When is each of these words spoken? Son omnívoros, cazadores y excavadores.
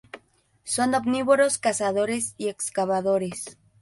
Son 0.63 0.95
omnívoros, 0.95 1.59
cazadores 1.59 2.33
y 2.39 2.47
excavadores. 2.47 3.59